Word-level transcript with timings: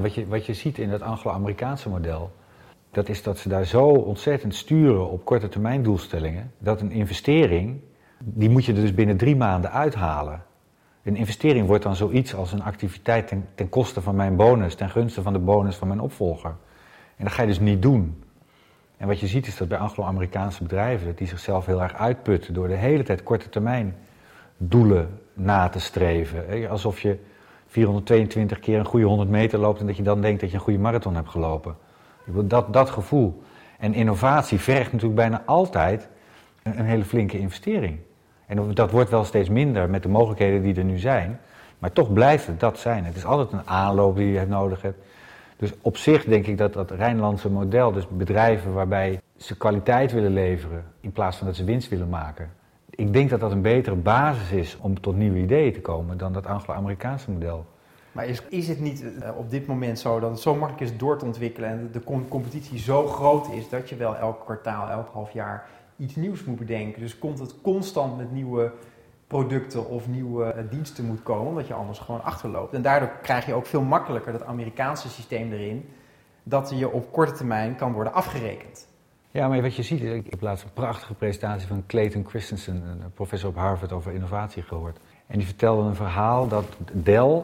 Wat, 0.00 0.14
je, 0.14 0.26
wat 0.26 0.46
je 0.46 0.54
ziet 0.54 0.78
in 0.78 0.90
het 0.90 1.02
Anglo-Amerikaanse 1.02 1.88
model, 1.88 2.32
dat 2.90 3.08
is 3.08 3.22
dat 3.22 3.38
ze 3.38 3.48
daar 3.48 3.64
zo 3.64 3.86
ontzettend 3.86 4.54
sturen 4.54 5.10
op 5.10 5.24
korte 5.24 5.48
termijn 5.48 5.82
doelstellingen, 5.82 6.52
dat 6.58 6.80
een 6.80 6.90
investering, 6.90 7.80
die 8.18 8.48
moet 8.48 8.64
je 8.64 8.72
er 8.72 8.80
dus 8.80 8.94
binnen 8.94 9.16
drie 9.16 9.36
maanden 9.36 9.72
uithalen. 9.72 10.42
Een 11.02 11.16
investering 11.16 11.66
wordt 11.66 11.82
dan 11.82 11.96
zoiets 11.96 12.34
als 12.34 12.52
een 12.52 12.62
activiteit 12.62 13.28
ten, 13.28 13.48
ten 13.54 13.68
koste 13.68 14.00
van 14.00 14.16
mijn 14.16 14.36
bonus, 14.36 14.74
ten 14.74 14.90
gunste 14.90 15.22
van 15.22 15.32
de 15.32 15.38
bonus 15.38 15.76
van 15.76 15.88
mijn 15.88 16.00
opvolger. 16.00 16.54
En 17.16 17.24
dat 17.24 17.32
ga 17.32 17.42
je 17.42 17.48
dus 17.48 17.60
niet 17.60 17.82
doen. 17.82 18.22
En 18.96 19.06
wat 19.06 19.20
je 19.20 19.26
ziet 19.26 19.46
is 19.46 19.56
dat 19.56 19.68
bij 19.68 19.78
Anglo-Amerikaanse 19.78 20.62
bedrijven, 20.62 21.14
die 21.14 21.26
zichzelf 21.26 21.66
heel 21.66 21.82
erg 21.82 21.94
uitputten 21.94 22.54
door 22.54 22.68
de 22.68 22.74
hele 22.74 23.02
tijd 23.02 23.22
korte 23.22 23.48
termijn 23.48 23.96
doelen 24.56 25.20
na 25.34 25.68
te 25.68 25.80
streven. 25.80 26.68
Alsof 26.68 27.00
je 27.00 27.18
422 27.68 28.60
keer 28.60 28.78
een 28.78 28.84
goede 28.84 29.06
100 29.06 29.30
meter 29.30 29.58
loopt 29.58 29.80
en 29.80 29.86
dat 29.86 29.96
je 29.96 30.02
dan 30.02 30.20
denkt 30.20 30.40
dat 30.40 30.50
je 30.50 30.56
een 30.56 30.62
goede 30.62 30.78
marathon 30.78 31.14
hebt 31.14 31.28
gelopen. 31.28 31.76
Dat, 32.24 32.72
dat 32.72 32.90
gevoel. 32.90 33.42
En 33.78 33.94
innovatie 33.94 34.58
vergt 34.58 34.92
natuurlijk 34.92 35.20
bijna 35.20 35.42
altijd 35.46 36.08
een, 36.62 36.78
een 36.78 36.84
hele 36.84 37.04
flinke 37.04 37.38
investering. 37.38 37.98
En 38.46 38.74
dat 38.74 38.90
wordt 38.90 39.10
wel 39.10 39.24
steeds 39.24 39.48
minder 39.48 39.90
met 39.90 40.02
de 40.02 40.08
mogelijkheden 40.08 40.62
die 40.62 40.74
er 40.74 40.84
nu 40.84 40.98
zijn. 40.98 41.40
Maar 41.78 41.92
toch 41.92 42.12
blijft 42.12 42.46
het 42.46 42.60
dat 42.60 42.78
zijn. 42.78 43.04
Het 43.04 43.16
is 43.16 43.24
altijd 43.24 43.52
een 43.52 43.68
aanloop 43.68 44.16
die 44.16 44.32
je 44.32 44.46
nodig 44.46 44.82
hebt. 44.82 44.98
Dus 45.56 45.72
op 45.82 45.96
zich 45.96 46.24
denk 46.24 46.46
ik 46.46 46.58
dat 46.58 46.72
dat 46.72 46.90
Rijnlandse 46.90 47.50
model, 47.50 47.92
dus 47.92 48.08
bedrijven 48.08 48.72
waarbij 48.72 49.20
ze 49.36 49.56
kwaliteit 49.56 50.12
willen 50.12 50.32
leveren 50.32 50.84
in 51.00 51.12
plaats 51.12 51.36
van 51.36 51.46
dat 51.46 51.56
ze 51.56 51.64
winst 51.64 51.88
willen 51.88 52.08
maken. 52.08 52.50
Ik 52.98 53.12
denk 53.12 53.30
dat 53.30 53.40
dat 53.40 53.52
een 53.52 53.62
betere 53.62 53.96
basis 53.96 54.50
is 54.50 54.76
om 54.80 55.00
tot 55.00 55.16
nieuwe 55.16 55.38
ideeën 55.38 55.72
te 55.72 55.80
komen 55.80 56.18
dan 56.18 56.32
dat 56.32 56.46
Anglo-Amerikaanse 56.46 57.30
model. 57.30 57.66
Maar 58.12 58.26
is, 58.26 58.42
is 58.48 58.68
het 58.68 58.80
niet 58.80 59.04
eh, 59.20 59.36
op 59.36 59.50
dit 59.50 59.66
moment 59.66 59.98
zo 59.98 60.20
dat 60.20 60.30
het 60.30 60.40
zo 60.40 60.54
makkelijk 60.54 60.90
is 60.90 60.98
door 60.98 61.18
te 61.18 61.24
ontwikkelen 61.24 61.68
en 61.68 61.88
de 61.92 62.02
competitie 62.28 62.78
zo 62.78 63.06
groot 63.06 63.52
is 63.52 63.68
dat 63.68 63.88
je 63.88 63.96
wel 63.96 64.16
elk 64.16 64.44
kwartaal, 64.44 64.88
elk 64.88 65.08
half 65.12 65.32
jaar 65.32 65.68
iets 65.96 66.16
nieuws 66.16 66.44
moet 66.44 66.58
bedenken? 66.58 67.00
Dus 67.00 67.18
komt 67.18 67.38
het 67.38 67.60
constant 67.60 68.16
met 68.16 68.32
nieuwe 68.32 68.72
producten 69.26 69.88
of 69.88 70.08
nieuwe 70.08 70.44
eh, 70.44 70.64
diensten 70.70 71.04
moet 71.04 71.22
komen, 71.22 71.46
omdat 71.46 71.66
je 71.66 71.74
anders 71.74 71.98
gewoon 71.98 72.22
achterloopt. 72.22 72.74
En 72.74 72.82
daardoor 72.82 73.10
krijg 73.22 73.46
je 73.46 73.54
ook 73.54 73.66
veel 73.66 73.82
makkelijker 73.82 74.32
dat 74.32 74.44
Amerikaanse 74.44 75.08
systeem 75.08 75.52
erin, 75.52 75.88
dat 76.42 76.72
je 76.74 76.90
op 76.90 77.12
korte 77.12 77.32
termijn 77.32 77.76
kan 77.76 77.92
worden 77.92 78.12
afgerekend. 78.12 78.87
Ja, 79.30 79.48
maar 79.48 79.62
wat 79.62 79.76
je 79.76 79.82
ziet, 79.82 80.02
ik 80.02 80.26
heb 80.30 80.40
laatst 80.40 80.64
een 80.64 80.72
prachtige 80.72 81.14
presentatie 81.14 81.68
van 81.68 81.84
Clayton 81.86 82.24
Christensen, 82.28 82.74
een 82.74 83.12
professor 83.14 83.48
op 83.48 83.56
Harvard, 83.56 83.92
over 83.92 84.12
innovatie 84.12 84.62
gehoord. 84.62 84.98
En 85.26 85.38
die 85.38 85.46
vertelde 85.46 85.88
een 85.88 85.94
verhaal 85.94 86.48
dat 86.48 86.76
Dell 86.92 87.42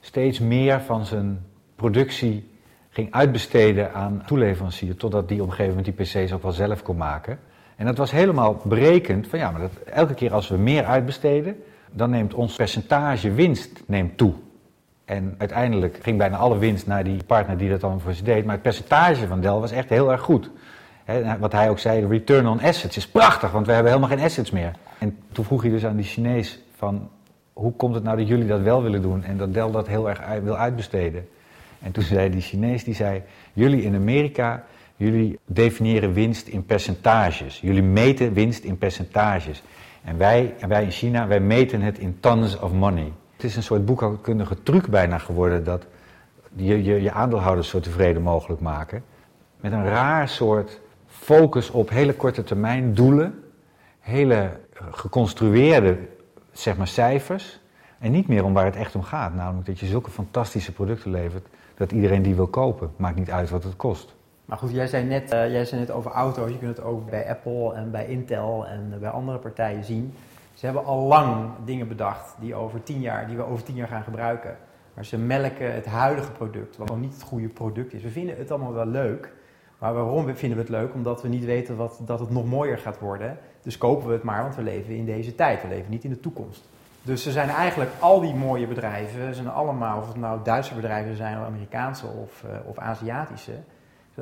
steeds 0.00 0.38
meer 0.38 0.80
van 0.80 1.06
zijn 1.06 1.46
productie 1.76 2.48
ging 2.90 3.12
uitbesteden 3.12 3.94
aan 3.94 4.22
toeleverancier, 4.26 4.96
totdat 4.96 5.28
die 5.28 5.42
op 5.42 5.58
een 5.58 5.82
die 5.82 5.92
PC's 5.92 6.32
ook 6.32 6.42
wel 6.42 6.52
zelf 6.52 6.82
kon 6.82 6.96
maken. 6.96 7.38
En 7.76 7.86
dat 7.86 7.96
was 7.96 8.10
helemaal 8.10 8.60
berekend 8.64 9.26
van 9.26 9.38
ja, 9.38 9.50
maar 9.50 9.60
dat, 9.60 9.72
elke 9.84 10.14
keer 10.14 10.32
als 10.32 10.48
we 10.48 10.56
meer 10.56 10.84
uitbesteden, 10.84 11.62
dan 11.90 12.10
neemt 12.10 12.34
ons 12.34 12.56
percentage 12.56 13.32
winst 13.32 13.82
neemt 13.86 14.16
toe. 14.16 14.34
En 15.04 15.34
uiteindelijk 15.38 15.98
ging 16.02 16.18
bijna 16.18 16.36
alle 16.36 16.58
winst 16.58 16.86
naar 16.86 17.04
die 17.04 17.24
partner 17.24 17.56
die 17.56 17.70
dat 17.70 17.80
dan 17.80 18.00
voor 18.00 18.12
ze 18.12 18.22
deed. 18.22 18.44
Maar 18.44 18.54
het 18.54 18.62
percentage 18.62 19.26
van 19.26 19.40
Dell 19.40 19.50
was 19.50 19.70
echt 19.70 19.88
heel 19.88 20.10
erg 20.10 20.20
goed. 20.20 20.50
Wat 21.38 21.52
hij 21.52 21.70
ook 21.70 21.78
zei, 21.78 22.06
return 22.06 22.46
on 22.46 22.60
assets 22.60 22.96
is 22.96 23.08
prachtig, 23.08 23.50
want 23.50 23.66
we 23.66 23.72
hebben 23.72 23.92
helemaal 23.92 24.16
geen 24.16 24.24
assets 24.24 24.50
meer. 24.50 24.72
En 24.98 25.18
toen 25.32 25.44
vroeg 25.44 25.62
hij 25.62 25.70
dus 25.70 25.84
aan 25.84 25.96
die 25.96 26.04
Chinees 26.04 26.62
van, 26.76 27.08
hoe 27.52 27.72
komt 27.72 27.94
het 27.94 28.04
nou 28.04 28.16
dat 28.16 28.28
jullie 28.28 28.46
dat 28.46 28.60
wel 28.60 28.82
willen 28.82 29.02
doen 29.02 29.24
en 29.24 29.36
dat 29.36 29.54
Dell 29.54 29.70
dat 29.70 29.86
heel 29.86 30.08
erg 30.08 30.20
wil 30.42 30.56
uitbesteden? 30.56 31.28
En 31.82 31.92
toen 31.92 32.02
zei 32.02 32.30
die 32.30 32.40
Chinees, 32.40 32.84
die 32.84 32.94
zei, 32.94 33.22
jullie 33.52 33.82
in 33.82 33.94
Amerika 33.94 34.64
Jullie 35.00 35.38
definiëren 35.46 36.12
winst 36.12 36.46
in 36.46 36.66
percentages. 36.66 37.60
Jullie 37.60 37.82
meten 37.82 38.32
winst 38.32 38.64
in 38.64 38.78
percentages. 38.78 39.62
En 40.04 40.18
wij, 40.18 40.54
en 40.58 40.68
wij 40.68 40.84
in 40.84 40.90
China, 40.90 41.26
wij 41.26 41.40
meten 41.40 41.80
het 41.80 41.98
in 41.98 42.16
tons 42.20 42.58
of 42.58 42.72
money. 42.72 43.12
Het 43.32 43.44
is 43.44 43.56
een 43.56 43.62
soort 43.62 43.84
boekhoudkundige 43.84 44.62
truc 44.62 44.86
bijna 44.86 45.18
geworden 45.18 45.64
dat 45.64 45.86
je, 46.54 46.84
je, 46.84 47.02
je 47.02 47.12
aandeelhouders 47.12 47.68
zo 47.68 47.80
tevreden 47.80 48.22
mogelijk 48.22 48.60
maken. 48.60 49.02
Met 49.60 49.72
een 49.72 49.84
raar 49.84 50.28
soort 50.28 50.80
focus 51.20 51.70
op 51.70 51.90
hele 51.90 52.14
korte 52.14 52.44
termijn 52.44 52.94
doelen, 52.94 53.44
hele 53.98 54.50
geconstrueerde 54.90 55.98
zeg 56.52 56.76
maar, 56.76 56.88
cijfers. 56.88 57.60
En 57.98 58.10
niet 58.10 58.28
meer 58.28 58.44
om 58.44 58.52
waar 58.52 58.64
het 58.64 58.76
echt 58.76 58.94
om 58.94 59.02
gaat, 59.02 59.34
namelijk 59.34 59.66
dat 59.66 59.78
je 59.78 59.86
zulke 59.86 60.10
fantastische 60.10 60.72
producten 60.72 61.10
levert 61.10 61.46
dat 61.74 61.92
iedereen 61.92 62.22
die 62.22 62.34
wil 62.34 62.46
kopen. 62.46 62.90
Maakt 62.96 63.16
niet 63.16 63.30
uit 63.30 63.50
wat 63.50 63.62
het 63.62 63.76
kost. 63.76 64.14
Maar 64.44 64.58
goed, 64.58 64.70
jij 64.70 64.86
zei, 64.86 65.04
net, 65.04 65.32
uh, 65.32 65.50
jij 65.52 65.64
zei 65.64 65.80
net 65.80 65.90
over 65.90 66.10
auto's. 66.10 66.50
Je 66.50 66.58
kunt 66.58 66.76
het 66.76 66.86
ook 66.86 67.10
bij 67.10 67.28
Apple 67.28 67.74
en 67.74 67.90
bij 67.90 68.06
Intel 68.06 68.66
en 68.66 68.96
bij 69.00 69.10
andere 69.10 69.38
partijen 69.38 69.84
zien. 69.84 70.14
Ze 70.54 70.64
hebben 70.64 70.84
al 70.84 71.06
lang 71.06 71.50
dingen 71.64 71.88
bedacht 71.88 72.34
die, 72.40 72.54
over 72.54 72.82
tien 72.82 73.00
jaar, 73.00 73.26
die 73.26 73.36
we 73.36 73.42
over 73.42 73.64
tien 73.64 73.74
jaar 73.74 73.88
gaan 73.88 74.02
gebruiken. 74.02 74.56
Maar 74.94 75.04
ze 75.04 75.18
melken 75.18 75.74
het 75.74 75.86
huidige 75.86 76.32
product, 76.32 76.76
wat 76.76 76.88
nog 76.88 77.00
niet 77.00 77.12
het 77.12 77.22
goede 77.22 77.48
product 77.48 77.92
is. 77.92 78.02
We 78.02 78.10
vinden 78.10 78.36
het 78.36 78.50
allemaal 78.50 78.72
wel 78.72 78.86
leuk. 78.86 79.32
Maar 79.80 79.94
waarom 79.94 80.36
vinden 80.36 80.58
we 80.58 80.62
het 80.64 80.72
leuk? 80.72 80.94
Omdat 80.94 81.22
we 81.22 81.28
niet 81.28 81.44
weten 81.44 81.76
wat, 81.76 82.00
dat 82.04 82.20
het 82.20 82.30
nog 82.30 82.44
mooier 82.44 82.78
gaat 82.78 82.98
worden. 82.98 83.38
Dus 83.62 83.78
kopen 83.78 84.06
we 84.06 84.12
het 84.12 84.22
maar, 84.22 84.42
want 84.42 84.56
we 84.56 84.62
leven 84.62 84.94
in 84.94 85.04
deze 85.04 85.34
tijd. 85.34 85.62
We 85.62 85.68
leven 85.68 85.90
niet 85.90 86.04
in 86.04 86.10
de 86.10 86.20
toekomst. 86.20 86.68
Dus 87.02 87.26
er 87.26 87.32
zijn 87.32 87.48
eigenlijk 87.48 87.90
al 87.98 88.20
die 88.20 88.34
mooie 88.34 88.66
bedrijven, 88.66 89.34
zijn 89.34 89.48
allemaal, 89.48 89.98
of 90.00 90.06
het 90.06 90.16
nou 90.16 90.40
Duitse 90.42 90.74
bedrijven 90.74 91.16
zijn, 91.16 91.40
of 91.40 91.46
Amerikaanse 91.46 92.06
of, 92.06 92.44
uh, 92.46 92.50
of 92.68 92.78
Aziatische 92.78 93.52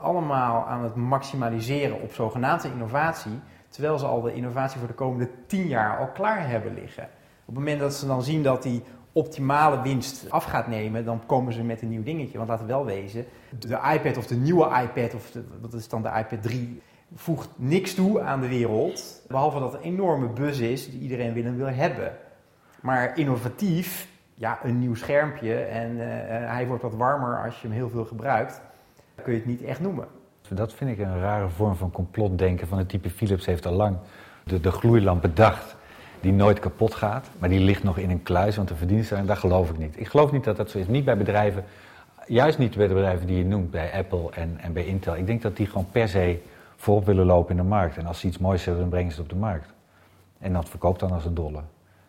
allemaal 0.00 0.66
aan 0.66 0.82
het 0.82 0.94
maximaliseren 0.94 2.00
op 2.00 2.12
zogenaamde 2.12 2.68
innovatie, 2.68 3.40
terwijl 3.68 3.98
ze 3.98 4.06
al 4.06 4.20
de 4.20 4.34
innovatie 4.34 4.78
voor 4.78 4.88
de 4.88 4.94
komende 4.94 5.28
tien 5.46 5.66
jaar 5.66 5.98
al 5.98 6.08
klaar 6.08 6.48
hebben 6.48 6.74
liggen. 6.74 7.04
Op 7.44 7.54
het 7.54 7.54
moment 7.54 7.80
dat 7.80 7.94
ze 7.94 8.06
dan 8.06 8.22
zien 8.22 8.42
dat 8.42 8.62
die 8.62 8.82
optimale 9.12 9.82
winst 9.82 10.30
af 10.30 10.44
gaat 10.44 10.66
nemen, 10.66 11.04
dan 11.04 11.20
komen 11.26 11.52
ze 11.52 11.62
met 11.62 11.82
een 11.82 11.88
nieuw 11.88 12.02
dingetje. 12.02 12.36
Want 12.36 12.50
laten 12.50 12.66
we 12.66 12.72
wel 12.72 12.84
wezen, 12.84 13.24
de 13.58 13.78
iPad 13.94 14.16
of 14.16 14.26
de 14.26 14.36
nieuwe 14.36 14.64
iPad, 14.82 15.14
of 15.14 15.32
wat 15.60 15.72
is 15.72 15.88
dan 15.88 16.02
de 16.02 16.08
iPad 16.08 16.42
3, 16.42 16.82
voegt 17.14 17.48
niks 17.56 17.94
toe 17.94 18.20
aan 18.20 18.40
de 18.40 18.48
wereld. 18.48 19.22
Behalve 19.28 19.58
dat 19.58 19.72
het 19.72 19.82
een 19.82 19.92
enorme 19.92 20.28
buzz 20.28 20.60
is 20.60 20.90
die 20.90 21.00
iedereen 21.00 21.32
wil 21.32 21.44
en 21.44 21.56
wil 21.56 21.68
hebben. 21.68 22.12
Maar 22.80 23.18
innovatief, 23.18 24.08
ja, 24.34 24.58
een 24.62 24.78
nieuw 24.78 24.94
schermpje 24.94 25.54
en 25.54 25.90
uh, 25.90 26.02
hij 26.50 26.66
wordt 26.66 26.82
wat 26.82 26.94
warmer 26.94 27.44
als 27.44 27.60
je 27.60 27.66
hem 27.66 27.76
heel 27.76 27.88
veel 27.88 28.04
gebruikt 28.04 28.60
kun 29.22 29.32
je 29.32 29.38
het 29.38 29.48
niet 29.48 29.62
echt 29.62 29.80
noemen. 29.80 30.06
Dat 30.48 30.72
vind 30.72 30.90
ik 30.90 30.98
een 30.98 31.20
rare 31.20 31.48
vorm 31.48 31.76
van 31.76 31.90
complotdenken 31.90 32.68
van 32.68 32.78
het 32.78 32.88
type 32.88 33.10
Philips 33.10 33.46
heeft 33.46 33.66
al 33.66 33.72
lang 33.72 33.96
de, 34.44 34.60
de 34.60 34.70
gloeilamp 34.70 35.22
bedacht 35.22 35.71
die 36.22 36.32
nooit 36.32 36.58
kapot 36.58 36.94
gaat, 36.94 37.28
maar 37.38 37.48
die 37.48 37.60
ligt 37.60 37.82
nog 37.82 37.98
in 37.98 38.10
een 38.10 38.22
kluis, 38.22 38.56
want 38.56 38.68
de 38.68 38.74
verdiensten 38.74 39.26
dat 39.26 39.38
geloof 39.38 39.70
ik 39.70 39.78
niet. 39.78 40.00
Ik 40.00 40.08
geloof 40.08 40.32
niet 40.32 40.44
dat 40.44 40.56
dat 40.56 40.70
zo 40.70 40.78
is. 40.78 40.86
Niet 40.86 41.04
bij 41.04 41.16
bedrijven, 41.16 41.64
juist 42.26 42.58
niet 42.58 42.76
bij 42.76 42.88
de 42.88 42.94
bedrijven 42.94 43.26
die 43.26 43.36
je 43.36 43.44
noemt, 43.44 43.70
bij 43.70 43.92
Apple 43.92 44.30
en, 44.30 44.56
en 44.60 44.72
bij 44.72 44.84
Intel. 44.84 45.16
Ik 45.16 45.26
denk 45.26 45.42
dat 45.42 45.56
die 45.56 45.66
gewoon 45.66 45.90
per 45.92 46.08
se 46.08 46.38
voorop 46.76 47.06
willen 47.06 47.26
lopen 47.26 47.50
in 47.50 47.56
de 47.56 47.68
markt. 47.68 47.96
En 47.96 48.06
als 48.06 48.20
ze 48.20 48.26
iets 48.26 48.38
moois 48.38 48.64
hebben, 48.64 48.82
dan 48.82 48.90
brengen 48.90 49.12
ze 49.12 49.20
het 49.20 49.32
op 49.32 49.38
de 49.38 49.44
markt. 49.44 49.72
En 50.38 50.52
dat 50.52 50.68
verkoopt 50.68 51.00
dan 51.00 51.12
als 51.12 51.24
een 51.24 51.34
dolle. 51.34 51.60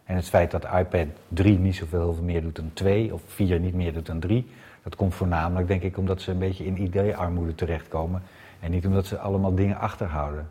En 0.04 0.16
het 0.16 0.30
feit 0.30 0.52
dat 0.52 0.64
iPad 0.64 1.08
3 1.28 1.60
niet 1.60 1.76
zoveel 1.76 2.18
meer 2.22 2.42
doet 2.42 2.56
dan 2.56 2.72
2, 2.74 3.14
of 3.14 3.22
4 3.28 3.60
niet 3.60 3.74
meer 3.74 3.94
doet 3.94 4.06
dan 4.06 4.20
3, 4.20 4.50
dat 4.84 4.96
komt 4.96 5.16
voornamelijk, 5.16 5.68
denk 5.68 5.82
ik, 5.82 5.98
omdat 5.98 6.22
ze 6.22 6.32
een 6.32 6.38
beetje 6.38 6.66
in 6.66 6.82
ideearmoede 6.82 7.56
terechtkomen. 7.56 8.22
En 8.60 8.72
niet 8.72 8.86
omdat 8.86 9.06
ze 9.06 9.18
allemaal 9.18 9.56
dingen 9.56 9.78
achterhouden. 9.78 10.50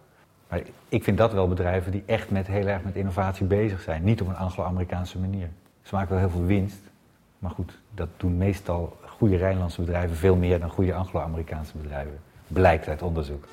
Maar 0.53 0.63
ik 0.89 1.05
vind 1.05 1.19
dat 1.19 1.33
wel 1.33 1.49
bedrijven 1.49 1.93
die 1.93 2.03
echt 2.07 2.31
met, 2.31 2.47
heel 2.47 2.67
erg 2.67 2.83
met 2.83 2.97
innovatie 2.97 3.47
bezig 3.47 3.81
zijn. 3.81 4.05
Niet 4.05 4.21
op 4.21 4.29
een 4.29 4.37
Anglo-Amerikaanse 4.37 5.19
manier. 5.19 5.49
Ze 5.83 5.95
maken 5.95 6.11
wel 6.11 6.19
heel 6.19 6.31
veel 6.31 6.45
winst. 6.45 6.81
Maar 7.39 7.51
goed, 7.51 7.79
dat 7.95 8.09
doen 8.17 8.37
meestal 8.37 8.97
goede 9.07 9.37
Rijnlandse 9.37 9.81
bedrijven 9.81 10.17
veel 10.17 10.37
meer 10.37 10.61
dan 10.61 10.71
goede 10.71 10.95
Anglo-Amerikaanse 10.95 11.77
bedrijven. 11.77 12.19
Blijkt 12.47 12.89
uit 12.89 13.03
onderzoek. 13.03 13.45